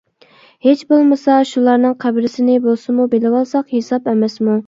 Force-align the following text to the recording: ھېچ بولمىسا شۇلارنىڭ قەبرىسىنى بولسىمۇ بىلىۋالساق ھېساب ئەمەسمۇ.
ھېچ 0.67 0.79
بولمىسا 0.93 1.35
شۇلارنىڭ 1.49 1.93
قەبرىسىنى 2.05 2.57
بولسىمۇ 2.65 3.07
بىلىۋالساق 3.13 3.71
ھېساب 3.77 4.13
ئەمەسمۇ. 4.15 4.57